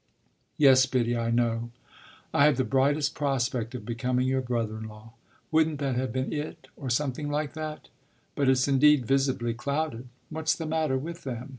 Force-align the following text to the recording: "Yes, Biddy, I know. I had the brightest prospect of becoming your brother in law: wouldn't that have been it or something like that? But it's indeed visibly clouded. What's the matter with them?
"Yes, 0.57 0.87
Biddy, 0.87 1.15
I 1.15 1.29
know. 1.29 1.69
I 2.33 2.45
had 2.45 2.55
the 2.55 2.63
brightest 2.63 3.13
prospect 3.13 3.75
of 3.75 3.85
becoming 3.85 4.27
your 4.27 4.41
brother 4.41 4.79
in 4.79 4.87
law: 4.87 5.13
wouldn't 5.51 5.77
that 5.77 5.93
have 5.93 6.11
been 6.11 6.33
it 6.33 6.65
or 6.75 6.89
something 6.89 7.29
like 7.29 7.53
that? 7.53 7.89
But 8.33 8.49
it's 8.49 8.67
indeed 8.67 9.05
visibly 9.05 9.53
clouded. 9.53 10.07
What's 10.31 10.55
the 10.55 10.65
matter 10.65 10.97
with 10.97 11.23
them? 11.23 11.49